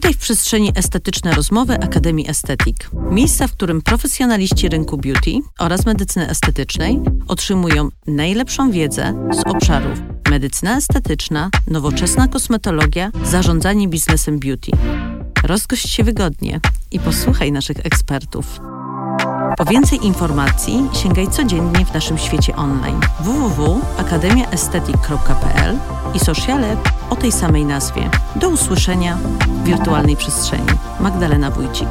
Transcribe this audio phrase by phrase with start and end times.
[0.00, 2.90] Witaj w przestrzeni Estetyczne Rozmowy Akademii Estetik.
[3.10, 9.98] Miejsca, w którym profesjonaliści rynku beauty oraz medycyny estetycznej otrzymują najlepszą wiedzę z obszarów
[10.30, 14.70] medycyna estetyczna, nowoczesna kosmetologia, zarządzanie biznesem beauty.
[15.44, 16.60] Rozgość się wygodnie
[16.90, 18.60] i posłuchaj naszych ekspertów.
[19.56, 25.78] Po więcej informacji sięgaj codziennie w naszym świecie online www.akademiaestetyk.pl
[26.14, 26.76] i sociale
[27.10, 28.10] o tej samej nazwie.
[28.36, 30.68] Do usłyszenia w wirtualnej przestrzeni.
[31.00, 31.88] Magdalena Wójcik.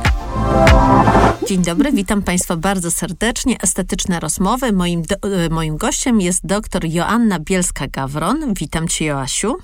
[1.47, 3.57] Dzień dobry, witam Państwa bardzo serdecznie.
[3.61, 4.73] Estetyczne rozmowy.
[4.73, 8.53] Moim, do, e, moim gościem jest dr Joanna Bielska-Gawron.
[8.53, 9.57] Witam Cię, Joasiu.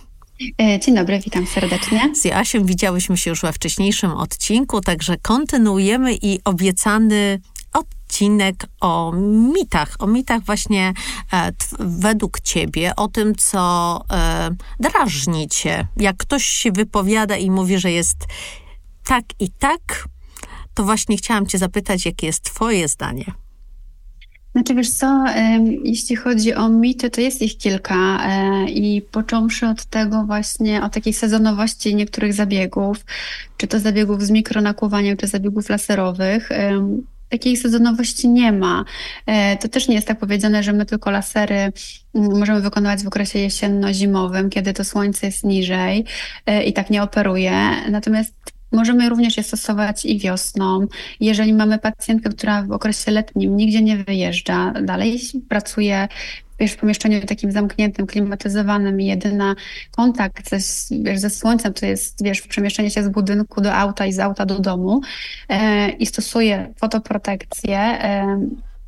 [0.61, 2.15] E, dzień dobry, witam serdecznie.
[2.15, 7.39] Z Joasią widziałyśmy się już we wcześniejszym odcinku, także kontynuujemy i obiecany
[8.05, 9.11] odcinek o
[9.53, 10.93] mitach, o mitach właśnie
[11.33, 15.87] e, według ciebie, o tym, co e, drażni cię.
[15.97, 18.17] Jak ktoś się wypowiada i mówi, że jest
[19.05, 20.07] tak i tak,
[20.73, 23.25] to właśnie chciałam cię zapytać, jakie jest twoje zdanie?
[24.51, 25.25] Znaczy wiesz co,
[25.83, 30.89] jeśli chodzi o mity, to jest ich kilka e, i począwszy od tego właśnie, o
[30.89, 33.05] takiej sezonowości niektórych zabiegów,
[33.57, 36.49] czy to zabiegów z mikronakłuwaniem, czy zabiegów laserowych,
[37.37, 38.85] takiej sezonowości nie ma.
[39.25, 43.07] E, to też nie jest tak powiedziane, że my tylko lasery mm, możemy wykonywać w
[43.07, 46.05] okresie jesienno-zimowym, kiedy to słońce jest niżej
[46.45, 47.51] e, i tak nie operuje.
[47.89, 48.33] Natomiast
[48.71, 50.87] Możemy również je stosować i wiosną.
[51.19, 56.07] Jeżeli mamy pacjentkę, która w okresie letnim nigdzie nie wyjeżdża, dalej pracuje
[56.59, 59.55] wiesz, w pomieszczeniu takim zamkniętym, klimatyzowanym i jedyna
[59.91, 60.57] kontakt ze,
[61.03, 64.45] wiesz, ze słońcem to jest, wiesz, przemieszczenie się z budynku do auta i z auta
[64.45, 65.01] do domu
[65.49, 68.39] e, i stosuje fotoprotekcję, e,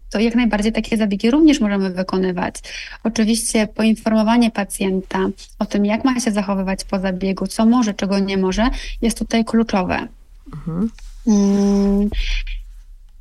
[0.10, 2.56] to jak najbardziej takie zabiegi również możemy wykonywać.
[3.04, 5.20] Oczywiście poinformowanie pacjenta
[5.60, 8.70] o tym, jak ma się zachowywać po zabiegu, co może, czego nie może,
[9.02, 10.08] jest tutaj kluczowe.
[10.54, 10.90] Mhm.
[11.28, 12.10] Mm.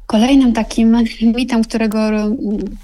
[0.06, 1.98] Kolejnym takim mitem, którego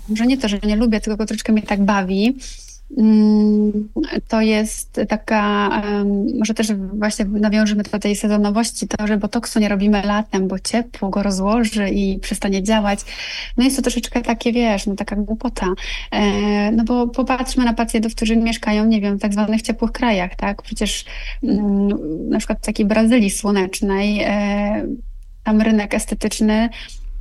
[0.09, 2.37] może nie to, że nie lubię, tylko troszeczkę mnie tak bawi,
[2.99, 3.89] mm,
[4.29, 5.71] to jest taka,
[6.39, 11.09] może też właśnie nawiążemy do tej sezonowości, to, że botoksu nie robimy latem, bo ciepło
[11.09, 13.01] go rozłoży i przestanie działać.
[13.57, 15.67] No jest to troszeczkę takie, wiesz, no taka głupota.
[16.11, 20.37] E, no bo popatrzmy na pacjentów, którzy mieszkają, nie wiem, w tak zwanych ciepłych krajach,
[20.37, 20.63] tak?
[20.63, 21.05] Przecież
[21.43, 21.89] mm,
[22.31, 24.87] na przykład w takiej Brazylii słonecznej, e,
[25.45, 26.69] tam rynek estetyczny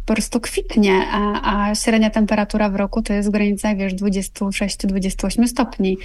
[0.06, 5.48] po prostu kwitnie, a, a średnia temperatura w roku to jest w granicach, wiesz, 26-28
[5.48, 5.98] stopni,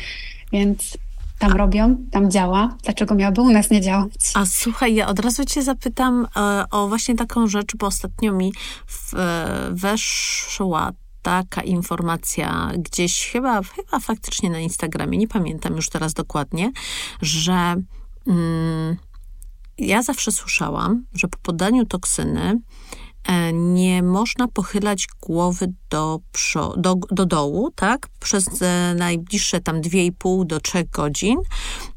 [0.52, 0.98] więc
[1.38, 2.76] tam robią, tam działa.
[2.84, 4.10] Dlaczego miałoby u nas nie działać?
[4.34, 8.52] A słuchaj, ja od razu cię zapytam e, o właśnie taką rzecz, bo ostatnio mi
[8.86, 10.92] w, e, weszła
[11.22, 16.72] taka informacja gdzieś, chyba, chyba faktycznie na Instagramie, nie pamiętam już teraz dokładnie,
[17.22, 17.74] że
[18.26, 18.96] mm,
[19.78, 22.60] ja zawsze słyszałam, że po podaniu toksyny
[23.52, 26.20] nie można pochylać głowy do,
[26.76, 31.38] do, do dołu, tak, przez e, najbliższe tam 2,5 do 3 godzin,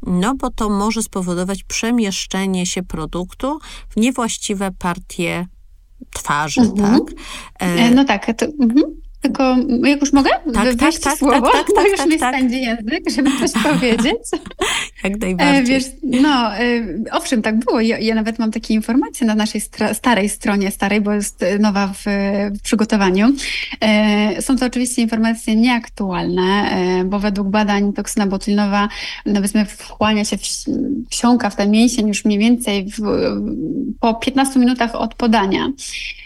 [0.04, 3.60] no bo to może spowodować przemieszczenie się produktu
[3.90, 5.46] w niewłaściwe partie
[6.14, 7.00] twarzy, mhm.
[7.00, 7.16] tak?
[7.60, 8.84] E, no tak, to, mhm.
[9.22, 10.30] Tylko jak już mogę?
[10.54, 11.42] Tak, tak, tak, słowo?
[11.42, 12.36] tak, tak, tak, już tak, mi tak.
[12.36, 14.18] spędzi język, żeby coś powiedzieć.
[15.04, 15.66] Jak najbardziej.
[15.66, 16.52] Wiesz, no,
[17.12, 17.82] owszem, tak było.
[17.82, 19.62] Ja, ja, nawet mam takie informacje na naszej
[19.94, 22.04] starej stronie, starej, bo jest nowa w,
[22.60, 23.34] w przygotowaniu.
[24.40, 26.72] Są to oczywiście informacje nieaktualne,
[27.06, 28.90] bo według badań toksyna botulinowa,
[29.36, 30.38] powiedzmy, wchłania się,
[31.10, 33.02] wsiąka w ten mięsień już mniej więcej w,
[34.00, 35.72] po 15 minutach od podania.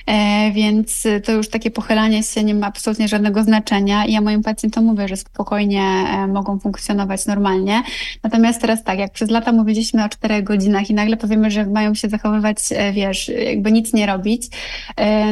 [0.05, 4.44] E, więc to już takie pochylanie się nie ma absolutnie żadnego znaczenia i ja moim
[4.44, 7.83] pacjentom mówię, że spokojnie e, mogą funkcjonować normalnie.
[8.23, 11.93] Natomiast teraz tak, jak przez lata mówiliśmy o czterech godzinach i nagle powiemy, że mają
[11.93, 14.47] się zachowywać, e, wiesz, jakby nic nie robić,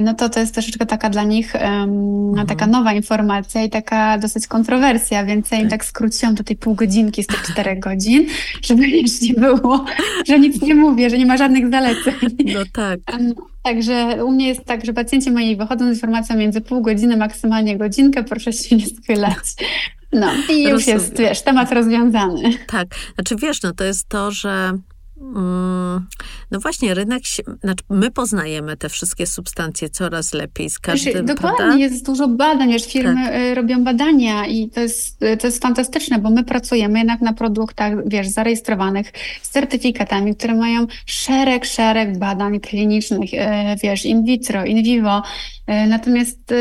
[0.01, 2.47] no to to jest troszeczkę taka dla nich mhm.
[2.47, 6.56] taka nowa informacja i taka dosyć kontrowersja, więc ja im tak, tak skróciłam do tej
[6.56, 8.28] pół godzinki z tych czterech godzin,
[8.61, 9.85] żeby już nie było,
[10.28, 12.14] że nic nie mówię, że nie ma żadnych zaleceń.
[12.46, 12.99] No tak.
[13.63, 17.78] Także u mnie jest tak, że pacjenci moi wychodzą z informacją między pół godziny, maksymalnie
[17.78, 19.37] godzinkę, proszę się nie schylać.
[20.13, 20.99] No i już Rozumiem.
[20.99, 22.53] jest, wiesz, temat rozwiązany.
[22.67, 24.78] Tak, znaczy wiesz, no to jest to, że
[26.52, 31.23] no właśnie, rynek, się, znaczy my poznajemy te wszystkie substancje coraz lepiej z każdym, wiesz,
[31.23, 33.35] Dokładnie, jest dużo badań, wiesz, firmy tak.
[33.35, 37.34] Y, robią badania i to jest, y, to jest fantastyczne, bo my pracujemy jednak na
[37.34, 43.38] produktach, wiesz, zarejestrowanych z certyfikatami, które mają szereg, szereg badań klinicznych, y,
[43.84, 45.22] wiesz, in vitro, in vivo,
[45.88, 46.53] Natomiast,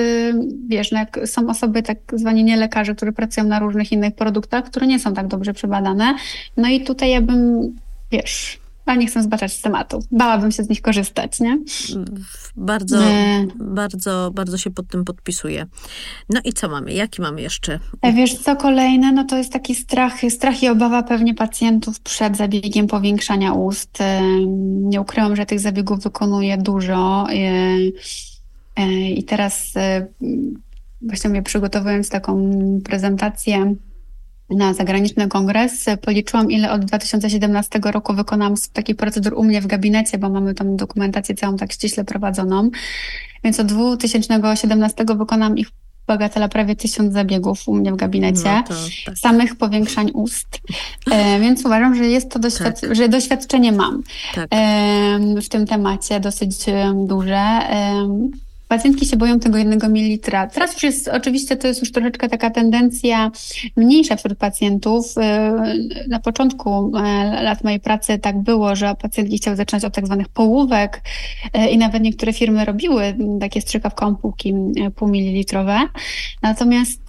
[0.69, 4.87] wiesz, no są osoby, tak zwani nie lekarze, którzy pracują na różnych innych produktach, które
[4.87, 6.15] nie są tak dobrze przebadane.
[6.56, 7.73] No i tutaj ja bym
[8.11, 10.05] wiesz, a nie chcę zbaczać z tematu.
[10.11, 11.59] Bałabym się z nich korzystać, nie?
[12.57, 13.47] Bardzo, nie.
[13.59, 15.67] bardzo, bardzo się pod tym podpisuję.
[16.29, 16.93] No i co mamy?
[16.93, 17.79] Jaki mamy jeszcze?
[18.03, 19.12] E, wiesz, co kolejne?
[19.12, 23.99] No to jest taki strach, strach i obawa pewnie pacjentów przed zabiegiem powiększania ust.
[24.67, 27.27] Nie ukrywam, że tych zabiegów wykonuję dużo.
[28.77, 30.06] E, I teraz e,
[31.03, 32.51] właśnie mnie przygotowując taką
[32.85, 33.75] prezentację
[34.50, 40.19] na zagraniczny kongres, policzyłam, ile od 2017 roku wykonałam takich procedur u mnie w gabinecie,
[40.19, 42.70] bo mamy tam dokumentację całą tak ściśle prowadzoną.
[43.44, 45.69] Więc od 2017 wykonałam ich
[46.06, 48.75] bagatela prawie tysiąc zabiegów u mnie w gabinecie, no to,
[49.06, 49.19] tak.
[49.19, 50.61] samych powiększań ust.
[51.11, 52.94] E, więc uważam, że jest to doświad tak.
[52.94, 54.03] że doświadczenie mam
[54.35, 54.49] tak.
[54.55, 56.56] e, w tym temacie dosyć
[57.06, 57.37] duże.
[57.37, 58.08] E,
[58.70, 60.46] Pacjentki się boją tego jednego mililitra.
[60.46, 63.31] Teraz już jest, oczywiście to jest już troszeczkę taka tendencja
[63.76, 65.14] mniejsza wśród pacjentów.
[65.19, 70.06] Y, na początku e, lat mojej pracy tak było, że pacjentki chciały zaczynać od tak
[70.06, 71.02] zwanych połówek
[71.52, 74.55] e, i nawet niektóre firmy robiły takie strzykawką ampułki
[74.87, 75.78] e, półmililitrowe.
[76.43, 77.02] Natomiast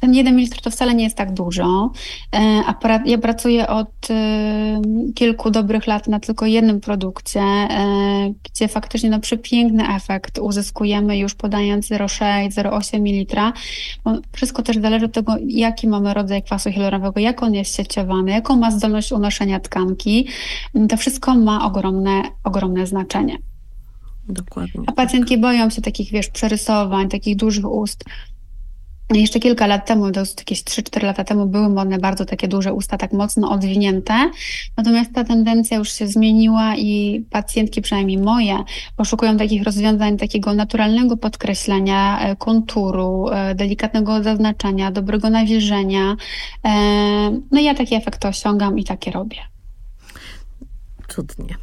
[0.00, 1.90] ten jeden mililitr to wcale nie jest tak dużo.
[2.36, 2.62] E,
[3.06, 4.80] ja pracuję od e,
[5.14, 11.34] kilku dobrych lat na tylko jednym produkcie, e, gdzie faktycznie no, przepiękny efekt uzyskujemy już
[11.34, 13.52] podając 0,6, 0,8 ml.
[14.32, 18.56] Wszystko też zależy od tego, jaki mamy rodzaj kwasu hialuronowego, jak on jest sieciowany, jaką
[18.56, 20.26] ma zdolność unoszenia tkanki.
[20.88, 23.38] To wszystko ma ogromne, ogromne znaczenie.
[24.28, 24.80] Dokładnie.
[24.86, 25.40] A pacjentki tak.
[25.40, 28.04] boją się takich, wiesz, przerysowań, takich dużych ust.
[29.14, 32.96] Jeszcze kilka lat temu, to jakieś 3-4 lata temu, były modne bardzo takie duże usta,
[32.96, 34.30] tak mocno odwinięte.
[34.76, 38.58] Natomiast ta tendencja już się zmieniła i pacjentki, przynajmniej moje,
[38.96, 46.16] poszukują takich rozwiązań takiego naturalnego podkreślenia e, konturu, e, delikatnego zaznaczenia, dobrego nawilżenia.
[46.64, 46.70] E,
[47.50, 49.55] no i ja taki efekt osiągam i takie robię
[51.08, 51.54] cudnie.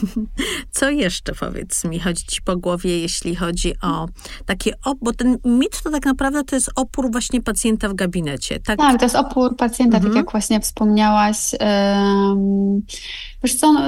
[0.70, 4.08] Co jeszcze, powiedz mi, chodzi ci po głowie, jeśli chodzi o
[4.46, 8.60] takie, op- bo ten mit to tak naprawdę to jest opór właśnie pacjenta w gabinecie,
[8.60, 8.78] tak?
[8.78, 10.12] Tak, to jest opór pacjenta, mhm.
[10.12, 11.54] tak jak właśnie wspomniałaś.
[13.44, 13.80] Wiesz co, no,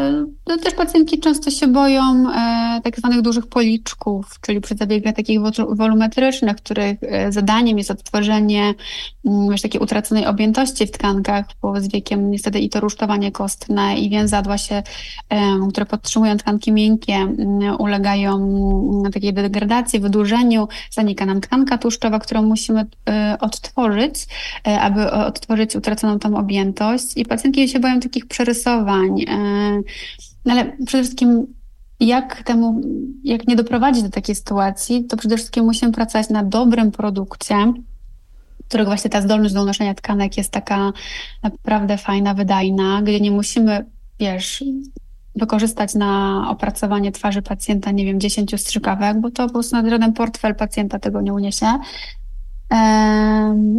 [0.47, 5.41] no, też pacjentki często się boją e, tak zwanych dużych policzków, czyli przy zabiegach takich
[5.69, 8.75] wolumetrycznych, których e, zadaniem jest odtworzenie
[9.25, 13.99] mm, wiesz, takiej utraconej objętości w tkankach, bo z wiekiem niestety i to rusztowanie kostne
[13.99, 14.83] i więzadła się,
[15.29, 22.19] e, które podtrzymują tkanki miękkie, mm, ulegają mm, takiej degradacji, wydłużeniu, zanika nam tkanka tłuszczowa,
[22.19, 24.15] którą musimy e, odtworzyć,
[24.69, 27.17] e, aby odtworzyć utraconą tą objętość.
[27.17, 29.46] I pacjentki się boją takich przerysowań, e,
[30.45, 31.47] no ale przede wszystkim
[32.01, 32.81] jak temu,
[33.25, 37.73] jak nie doprowadzić do takiej sytuacji, to przede wszystkim musimy pracować na dobrym produkcie,
[38.69, 40.93] którego właśnie ta zdolność do unoszenia tkanek jest taka
[41.43, 43.85] naprawdę fajna, wydajna, gdzie nie musimy,
[44.21, 44.65] wiesz,
[45.37, 50.55] wykorzystać na opracowanie twarzy pacjenta, nie wiem, 10 strzykawek, bo to po prostu żaden portfel
[50.55, 51.67] pacjenta tego nie uniesie.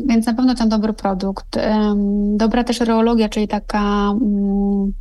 [0.06, 1.60] Więc na pewno ten dobry produkt.
[2.36, 4.94] Dobra też reologia, czyli taka mm,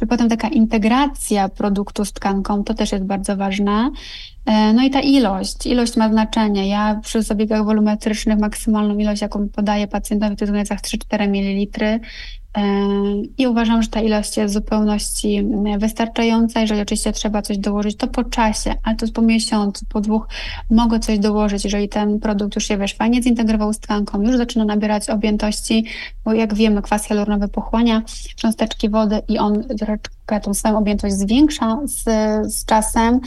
[0.00, 3.90] czy potem taka integracja produktu z tkanką, to też jest bardzo ważne.
[4.46, 6.68] E, no i ta ilość, ilość ma znaczenie.
[6.68, 12.00] Ja przy zabiegach wolumetrycznych maksymalną ilość, jaką podaję pacjentowi, to jest w granicach 3-4 ml.
[13.38, 16.60] I uważam, że ta ilość jest w zupełności mm, wystarczająca.
[16.60, 20.28] Jeżeli oczywiście trzeba coś dołożyć, to po czasie, ale to po miesiącu, po dwóch
[20.70, 24.64] mogę coś dołożyć, jeżeli ten produkt już się wiesz, fajnie zintegrował z tkanką, już zaczyna
[24.64, 25.84] nabierać objętości,
[26.24, 28.02] bo jak wiemy, kwas hialuronowy pochłania
[28.36, 32.04] cząsteczki wody i on troszeczkę tą swoją objętość zwiększa z,
[32.54, 33.18] z czasem e,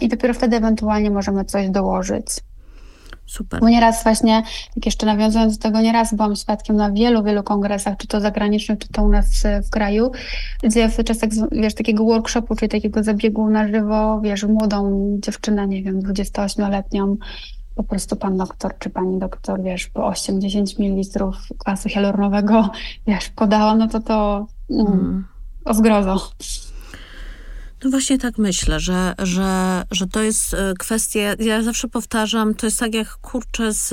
[0.00, 2.26] i dopiero wtedy ewentualnie możemy coś dołożyć.
[3.26, 3.60] Super.
[3.60, 4.42] Bo nieraz właśnie,
[4.74, 8.78] tak jeszcze nawiązując do tego, nieraz byłam świadkiem na wielu, wielu kongresach, czy to zagranicznych,
[8.78, 9.26] czy to u nas
[9.66, 10.12] w kraju,
[10.62, 15.82] gdzie podczas tak, wiesz, takiego workshopu, czyli takiego zabiegu na żywo, wiesz, młodą dziewczynę, nie
[15.82, 17.16] wiem, 28-letnią,
[17.74, 21.24] po prostu pan doktor czy pani doktor, wiesz, po 8-10 ml
[21.58, 22.70] kwasu hialuronowego,
[23.06, 25.24] wiesz, podała, no to to mm, mm.
[25.64, 26.30] o zgrozo.
[27.84, 32.66] No właśnie tak myślę, że, że, że to jest e, kwestia, ja zawsze powtarzam, to
[32.66, 33.90] jest tak jak kurczę z,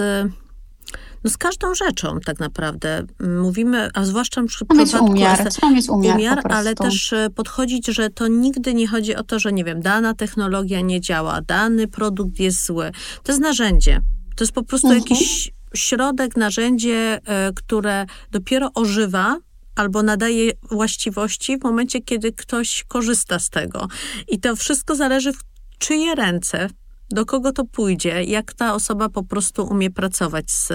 [1.24, 3.03] no z każdą rzeczą tak naprawdę.
[3.41, 5.05] Mówimy, a zwłaszcza w przypadku...
[5.05, 9.24] umiar, trzeba mieć umiar, umiar ale też e, podchodzić, że to nigdy nie chodzi o
[9.24, 12.91] to, że nie wiem, dana technologia nie działa, dany produkt jest zły.
[13.24, 14.01] To jest narzędzie.
[14.36, 15.03] To jest po prostu mhm.
[15.03, 19.38] jakiś środek, narzędzie, e, które dopiero ożywa
[19.79, 23.88] albo nadaje właściwości w momencie, kiedy ktoś korzysta z tego.
[24.27, 25.39] I to wszystko zależy w
[25.77, 26.69] czyje ręce
[27.12, 30.71] do kogo to pójdzie, jak ta osoba po prostu umie pracować z,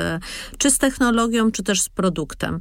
[0.59, 2.61] czy z technologią, czy też z produktem.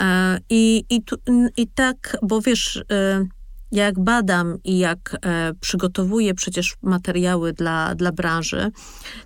[0.00, 1.16] E, I, i, tu,
[1.56, 3.24] i tak, bo wiesz, e,
[3.72, 8.70] jak badam i jak e, przygotowuję przecież materiały dla, dla branży,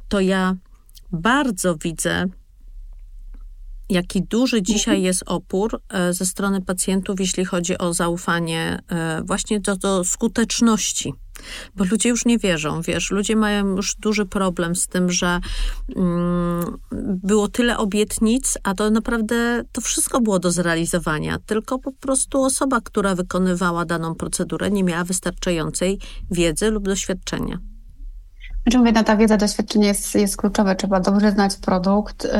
[0.08, 0.56] to ja
[1.12, 2.26] bardzo widzę,
[3.90, 5.04] jaki duży dzisiaj mhm.
[5.04, 5.80] jest opór
[6.10, 8.78] ze strony pacjentów, jeśli chodzi o zaufanie
[9.24, 11.14] właśnie do, do skuteczności
[11.76, 15.40] bo ludzie już nie wierzą, wiesz, ludzie mają już duży problem z tym, że
[15.96, 16.78] mm,
[17.22, 22.80] było tyle obietnic, a to naprawdę to wszystko było do zrealizowania, tylko po prostu osoba,
[22.80, 25.98] która wykonywała daną procedurę, nie miała wystarczającej
[26.30, 27.69] wiedzy lub doświadczenia.
[28.62, 30.76] Znaczy mówię, no ta wiedza, doświadczenie jest, jest kluczowe.
[30.76, 32.30] Trzeba dobrze znać produkt, yy,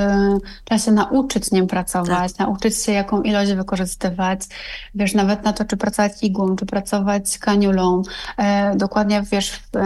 [0.64, 2.46] trzeba się nauczyć nim pracować, tak.
[2.46, 4.40] nauczyć się jaką ilość wykorzystywać.
[4.94, 8.02] Wiesz, nawet na to, czy pracować igłą, czy pracować kaniulą.
[8.38, 8.44] Yy,
[8.76, 9.80] dokładnie, wiesz, yy,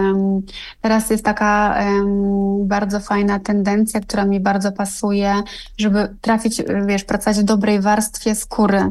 [0.81, 1.79] teraz jest taka
[2.61, 5.35] bardzo fajna tendencja, która mi bardzo pasuje,
[5.79, 8.91] żeby trafić, wiesz, pracować w dobrej warstwie skóry.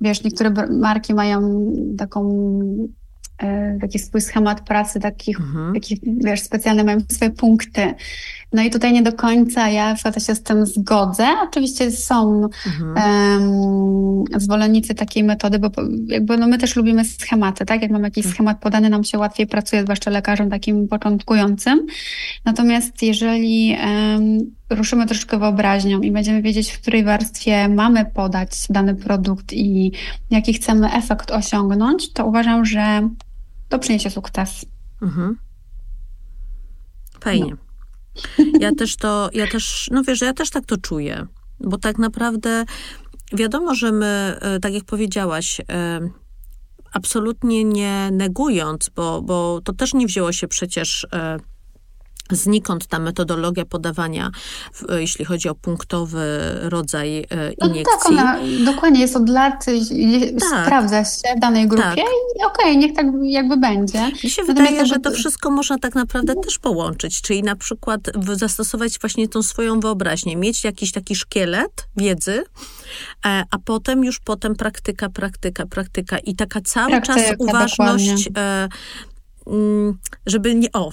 [0.00, 1.66] Wiesz, niektóre marki mają
[1.98, 2.48] taką
[3.80, 5.74] taki swój schemat pracy, takich, mhm.
[5.74, 7.94] takich, wiesz, specjalne mają swoje punkty.
[8.52, 11.26] No i tutaj nie do końca ja się z tym zgodzę.
[11.42, 12.94] Oczywiście są mhm.
[13.42, 15.70] um, zwolennicy takiej metody, bo
[16.06, 17.82] jakby no my też lubimy schematy, tak?
[17.82, 18.34] Jak mamy jakiś mhm.
[18.34, 21.86] schemat podany, nam się łatwiej pracuje, zwłaszcza lekarzom takim początkującym.
[22.44, 24.38] Natomiast jeżeli um,
[24.70, 29.92] ruszymy troszkę wyobraźnią i będziemy wiedzieć, w której warstwie mamy podać dany produkt i
[30.30, 33.08] jaki chcemy efekt osiągnąć, to uważam, że
[33.72, 34.66] to przyniesie sukces.
[35.02, 35.38] Mhm.
[37.20, 37.56] Fajnie.
[38.38, 38.44] No.
[38.60, 41.26] Ja też to, ja też, no wiesz, ja też tak to czuję,
[41.60, 42.64] bo tak naprawdę
[43.32, 46.00] wiadomo, że my, e, tak jak powiedziałaś, e,
[46.92, 51.38] absolutnie nie negując, bo, bo to też nie wzięło się przecież e,
[52.32, 54.30] Znikąd ta metodologia podawania,
[54.88, 56.20] jeśli chodzi o punktowy
[56.62, 57.26] rodzaj
[57.64, 57.84] iniekcji.
[57.84, 59.64] No tak, ona dokładnie jest od lat,
[60.40, 60.64] tak.
[60.64, 61.98] sprawdza się w danej grupie tak.
[61.98, 64.10] i okej, okay, niech tak jakby będzie.
[64.24, 68.00] Mi się wydaje, że to wszystko można tak naprawdę też połączyć, czyli na przykład
[68.32, 72.44] zastosować właśnie tą swoją wyobraźnię, mieć jakiś taki szkielet wiedzy,
[73.26, 78.68] e, a potem już potem praktyka, praktyka, praktyka i taka cały praktyka, czas uważność, dokładnie.
[79.46, 80.90] Mm, żeby nie, o,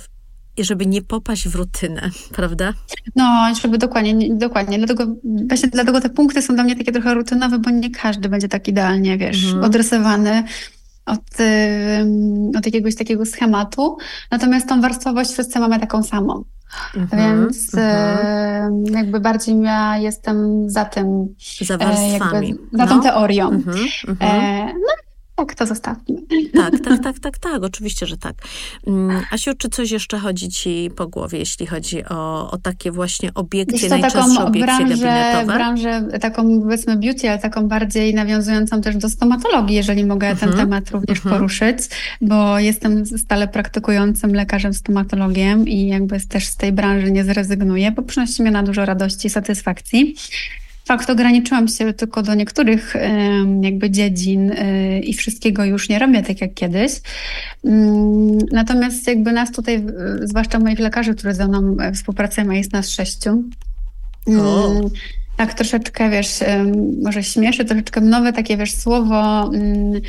[0.64, 2.74] żeby nie popaść w rutynę, prawda?
[3.16, 4.78] No, żeby dokładnie, dokładnie.
[4.78, 5.16] Dlatego,
[5.48, 8.68] właśnie dlatego te punkty są dla mnie takie trochę rutynowe, bo nie każdy będzie tak
[8.68, 9.64] idealnie, wiesz, mhm.
[9.64, 10.44] odrysowany
[11.06, 11.20] od,
[12.58, 13.98] od jakiegoś takiego schematu.
[14.32, 16.44] Natomiast tą warstwowość wszyscy mamy taką samą.
[16.96, 18.84] Mhm, Więc mhm.
[18.86, 21.36] jakby bardziej ja jestem za tym.
[21.62, 22.50] Za warstwami.
[22.50, 22.88] Jakby, za no.
[22.88, 23.50] tą teorią.
[23.50, 23.78] Mhm,
[24.20, 25.09] e, no
[25.40, 26.16] tak, to zostawmy.
[26.54, 28.36] Tak, tak, tak, tak, tak, oczywiście, że tak.
[28.88, 33.34] Mm, Asiu, czy coś jeszcze chodzi ci po głowie, jeśli chodzi o, o takie właśnie
[33.34, 35.54] obiekcje, najczęstsze obiekcje branżę, gabinetowe?
[35.54, 40.52] branżę taką, powiedzmy, beauty, ale taką bardziej nawiązującą też do stomatologii, jeżeli mogę mhm.
[40.52, 41.36] ten temat również mhm.
[41.36, 41.78] poruszyć,
[42.22, 48.02] bo jestem stale praktykującym lekarzem stomatologiem i jakby też z tej branży nie zrezygnuję, bo
[48.02, 50.16] przynosi mi na dużo radości i satysfakcji
[50.90, 52.96] fakt ograniczyłam się tylko do niektórych
[53.62, 56.92] jakby dziedzin y, i wszystkiego już nie robię tak jak kiedyś.
[57.66, 59.86] Mm, natomiast jakby nas tutaj,
[60.24, 63.44] zwłaszcza moich lekarzy, którzy ze mną e, współpracują, a jest nas sześciu.
[64.28, 64.82] O.
[65.40, 66.40] Tak troszeczkę, wiesz,
[67.04, 70.02] może śmieszy, troszeczkę nowe takie, wiesz, słowo, mm,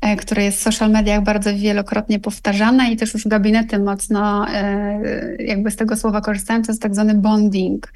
[0.00, 5.36] e, które jest w social mediach bardzo wielokrotnie powtarzane i też już gabinety mocno e,
[5.38, 7.92] jakby z tego słowa korzystają, to jest tak zwany bonding.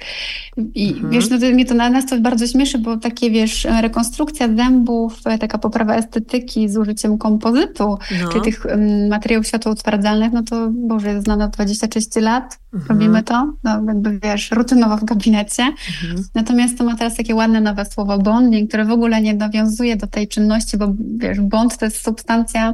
[0.75, 1.09] I mhm.
[1.09, 5.19] wiesz, no to mnie to na nas to bardzo śmieszy, bo takie, wiesz, rekonstrukcja zębów,
[5.25, 8.29] e, taka poprawa estetyki z użyciem kompozytu, no.
[8.31, 8.65] czyli tych
[9.09, 12.89] materiałów światłoutwardzalnych, no to, Boże, znane od 26 lat, mhm.
[12.89, 15.63] robimy to, no jakby, wiesz, rutynowo w gabinecie.
[15.63, 16.23] Mhm.
[16.35, 20.07] Natomiast to ma teraz takie ładne nowe słowo bonding, które w ogóle nie nawiązuje do
[20.07, 22.73] tej czynności, bo wiesz, bond to jest substancja,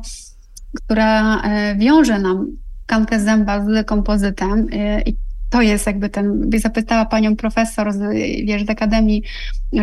[0.74, 2.48] która e, wiąże nam
[2.86, 5.18] tkankę zęba z kompozytem e, i
[5.56, 7.98] to jest jakby ten, zapytała panią profesor z,
[8.46, 9.24] wiesz, z Akademii,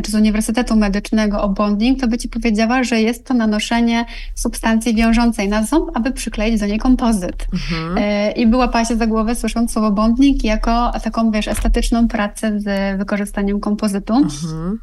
[0.02, 4.94] czy z Uniwersytetu Medycznego o bonding, to by ci powiedziała, że jest to nanoszenie substancji
[4.94, 7.46] wiążącej na ząb, aby przykleić do niej kompozyt.
[7.52, 7.98] Mhm.
[7.98, 12.98] E, I była się za głowę słysząc słowo bonding jako taką, wiesz, estetyczną pracę z
[12.98, 14.14] wykorzystaniem kompozytu.
[14.14, 14.78] Mhm.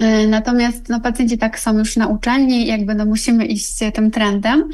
[0.00, 4.68] E, natomiast no, pacjenci tak są już nauczeni, jakby no, musimy iść tym trendem,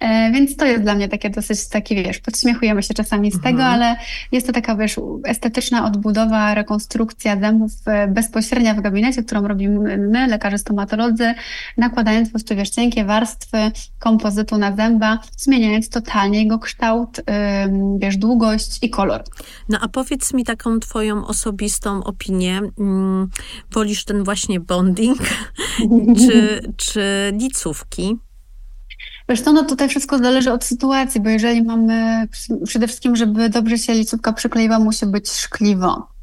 [0.00, 3.54] e, więc to jest dla mnie takie dosyć, takie wiesz, podśmiechujemy się czasami z mhm.
[3.54, 3.96] tego, ale
[4.32, 10.26] jest to taka wiesz, estetyczna odbudowa, rekonstrukcja zębów e, bezpośrednia w gabinecie, którą robimy my,
[10.26, 11.34] lekarze stomatolodzy,
[11.76, 13.58] nakładając po prostu wiesz, cienkie warstwy
[13.98, 17.20] kompozytu na zęba, zmieniając totalnie jego kształt,
[17.98, 19.24] wiesz, długość i kolor.
[19.68, 23.28] No a powiedz mi taką twoją osobistą opinię, mm,
[23.70, 25.18] wolisz ten właśnie bonding,
[26.20, 27.02] czy, czy
[27.40, 28.18] licówki?
[29.28, 32.28] Wiesz to no tutaj wszystko zależy od sytuacji, bo jeżeli mamy
[32.64, 36.17] przede wszystkim, żeby dobrze się licówka przykleiła, musi być szkliwo.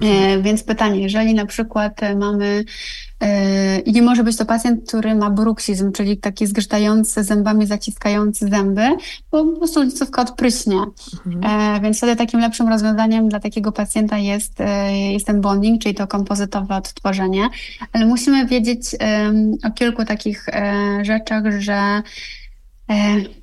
[0.00, 0.42] Mhm.
[0.42, 2.64] Więc pytanie, jeżeli na przykład mamy
[3.20, 8.48] e, i nie może być to pacjent, który ma bruksizm, czyli taki zgrzytający zębami, zaciskający
[8.48, 8.88] zęby,
[9.30, 10.80] bo po prostu licówka odpryśnie.
[11.26, 11.76] Mhm.
[11.76, 15.94] E, więc wtedy takim lepszym rozwiązaniem dla takiego pacjenta jest, e, jest ten bonding, czyli
[15.94, 17.48] to kompozytowe odtworzenie.
[17.92, 18.82] Ale musimy wiedzieć
[19.64, 20.46] o kilku takich
[21.02, 22.02] rzeczach, że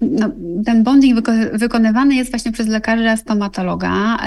[0.02, 0.30] no,
[0.66, 4.18] ten bonding wykonywany jest właśnie przez lekarza stomatologa.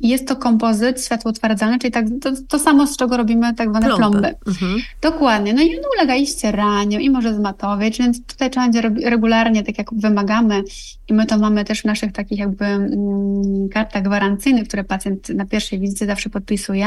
[0.00, 4.18] Jest to kompozyt światłotwardzalny, czyli tak, to, to samo, z czego robimy tak zwane plomby.
[4.18, 4.34] plomby.
[4.46, 4.80] Mhm.
[5.02, 5.54] Dokładnie.
[5.54, 9.78] No i on ulega i ścieraniu, i może zmatowieć, więc tutaj trzeba będzie regularnie, tak
[9.78, 10.62] jak wymagamy,
[11.08, 15.46] i my to mamy też w naszych takich jakby mm, kartach gwarancyjnych, które pacjent na
[15.46, 16.86] pierwszej wizycie zawsze podpisuje,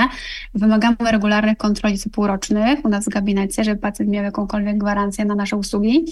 [0.53, 5.55] wymagamy regularnych kontroli półrocznych u nas w gabinecie, żeby pacjent miał jakąkolwiek gwarancję na nasze
[5.55, 6.05] usługi.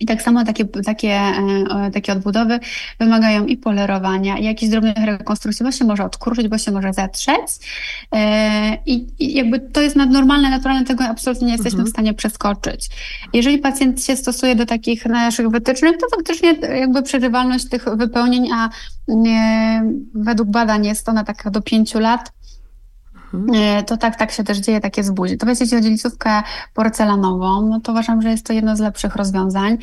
[0.00, 2.60] I tak samo takie, takie, e, takie odbudowy
[3.00, 7.48] wymagają i polerowania, i jakichś drobnych rekonstrukcji, bo się może odkurzyć, bo się może zatrzeć.
[8.12, 11.86] E, I, I, jakby to jest normalne, naturalne, tego absolutnie nie jesteśmy mhm.
[11.86, 12.88] w stanie przeskoczyć.
[13.32, 18.68] Jeżeli pacjent się stosuje do takich naszych wytycznych, to faktycznie jakby przeżywalność tych wypełnień, a
[20.14, 22.32] według badań jest ona taka do pięciu lat,
[23.34, 23.78] Mhm.
[23.78, 25.36] E, to tak, tak się też dzieje, takie zbudzie.
[25.36, 26.42] To jeśli chodzi o licówkę
[26.74, 29.78] porcelanową, no to uważam, że jest to jedno z lepszych rozwiązań.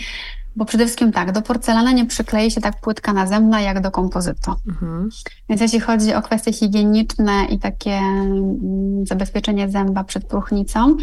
[0.55, 4.51] Bo przede wszystkim tak, do porcelany nie przyklei się tak płytka nazemna jak do kompozytu.
[4.67, 5.09] Mhm.
[5.49, 10.97] Więc jeśli chodzi o kwestie higieniczne i takie mm, zabezpieczenie zęba przed próchnicą,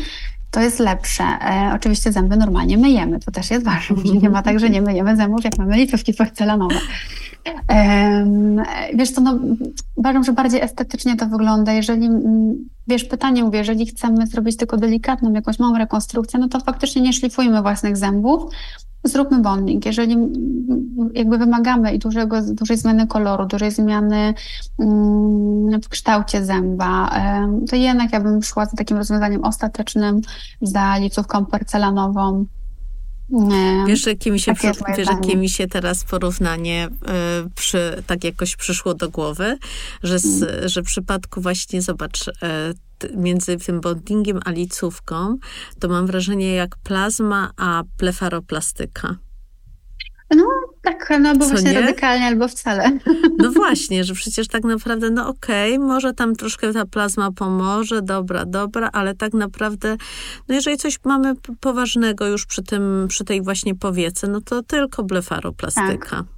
[0.50, 1.25] to jest lepsze.
[1.25, 3.97] E, oczywiście zęby normalnie myjemy, to też jest ważne.
[4.23, 6.81] Nie ma tak, że nie myjemy zębów, jak mamy licówki porcelanowe.
[8.95, 9.38] Wiesz to no,
[9.95, 11.73] uważam, że bardziej estetycznie to wygląda.
[11.73, 12.09] Jeżeli,
[12.87, 17.12] wiesz, pytanie mówię, jeżeli chcemy zrobić tylko delikatną, jakąś małą rekonstrukcję, no to faktycznie nie
[17.12, 18.53] szlifujmy własnych zębów,
[19.05, 19.87] zróbmy bonding.
[19.87, 20.16] Jeżeli
[21.14, 24.35] jakby wymagamy i dużego, dużej zmiany koloru, dużej zmiany
[24.79, 27.11] mm, w kształcie zęba,
[27.70, 30.20] to jednak ja bym szła za takim rozwiązaniem ostatecznym,
[30.62, 32.47] za licówką porcelanową,
[33.87, 38.57] wiesz, jakie mi się, przy, wiesz, jakie mi się teraz porównanie y, przy, tak jakoś
[38.57, 39.59] przyszło do głowy,
[40.03, 40.69] że, z, mm.
[40.69, 42.33] że w przypadku właśnie, zobacz, y,
[43.17, 45.37] między tym bondingiem a licówką,
[45.79, 49.17] to mam wrażenie jak plazma, a plefaroplastyka.
[50.31, 50.45] No
[50.87, 51.81] tak, no bo Co właśnie nie?
[51.81, 52.90] radykalnie albo wcale.
[53.38, 58.03] No właśnie, że przecież tak naprawdę, no okej, okay, może tam troszkę ta plazma pomoże,
[58.03, 59.96] dobra, dobra, ale tak naprawdę,
[60.49, 65.03] no jeżeli coś mamy poważnego już przy tym, przy tej właśnie powiece, no to tylko
[65.03, 66.16] blefaroplastyka.
[66.16, 66.36] Tak.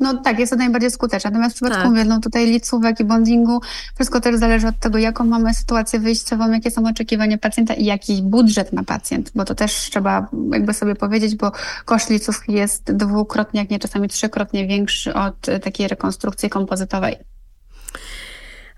[0.00, 1.30] No tak, jest to najbardziej skuteczne.
[1.30, 1.90] Natomiast w przypadku, tak.
[1.90, 3.60] mówię, no tutaj licówek i bondingu,
[3.94, 8.22] wszystko też zależy od tego, jaką mamy sytuację wyjściową, jakie są oczekiwania pacjenta i jaki
[8.22, 11.52] budżet ma pacjent, bo to też trzeba jakby sobie powiedzieć, bo
[11.84, 17.16] koszt licówki jest dwukrotnie, jak nie czasami trzykrotnie większy od takiej rekonstrukcji kompozytowej.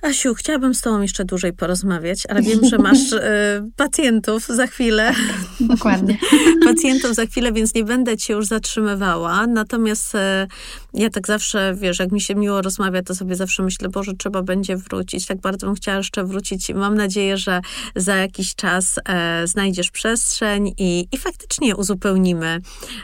[0.03, 3.21] Asiu, chciałabym z Tobą jeszcze dłużej porozmawiać, ale wiem, że masz y,
[3.77, 5.13] pacjentów za chwilę.
[5.61, 6.19] Dokładnie.
[6.67, 9.47] pacjentów za chwilę, więc nie będę Cię już zatrzymywała.
[9.47, 10.19] Natomiast y,
[10.95, 14.43] ja tak zawsze, wiesz, jak mi się miło rozmawia, to sobie zawsze myślę, Boże, trzeba
[14.43, 15.27] będzie wrócić.
[15.27, 16.75] Tak bardzo bym chciała jeszcze wrócić.
[16.75, 17.61] Mam nadzieję, że
[17.97, 22.61] za jakiś czas e, znajdziesz przestrzeń i, i faktycznie uzupełnimy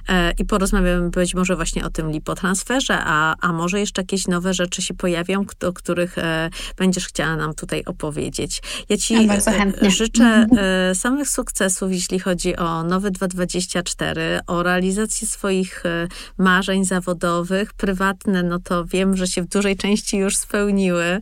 [0.08, 4.54] e, i porozmawiamy być może właśnie o tym lipotransferze, a, a może jeszcze jakieś nowe
[4.54, 6.50] rzeczy się pojawią, o których e,
[6.84, 8.62] będziesz chciała nam tutaj opowiedzieć.
[8.88, 9.34] Ja Ci ja
[9.82, 16.84] e, życzę e, samych sukcesów, jeśli chodzi o nowy 224, o realizację swoich e, marzeń
[16.84, 21.20] zawodowych, prywatne, no to wiem, że się w dużej części już spełniły.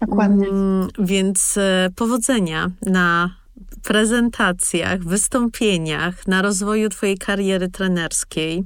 [0.00, 0.48] Dokładnie.
[0.48, 1.58] Mm, więc
[1.96, 3.36] powodzenia na
[3.82, 8.64] prezentacjach, wystąpieniach, na rozwoju Twojej kariery trenerskiej.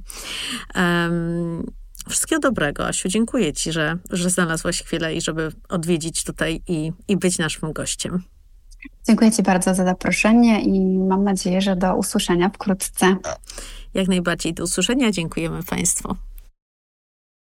[0.74, 1.66] Um,
[2.08, 3.08] Wszystkiego dobrego, Asiu.
[3.08, 8.22] Dziękuję Ci, że, że znalazłaś chwilę i żeby odwiedzić tutaj i, i być naszym gościem.
[9.06, 13.16] Dziękuję Ci bardzo za zaproszenie i mam nadzieję, że do usłyszenia wkrótce.
[13.94, 15.10] Jak najbardziej do usłyszenia.
[15.10, 16.16] Dziękujemy Państwu.